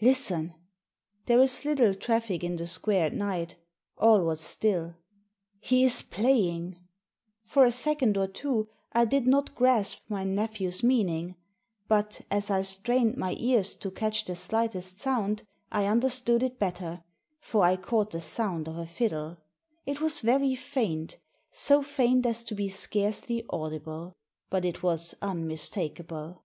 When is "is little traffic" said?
1.42-2.44